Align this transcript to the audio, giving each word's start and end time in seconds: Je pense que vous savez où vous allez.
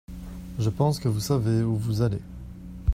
Je 0.57 0.71
pense 0.71 0.97
que 0.99 1.07
vous 1.07 1.19
savez 1.19 1.61
où 1.61 1.75
vous 1.75 2.01
allez. 2.01 2.21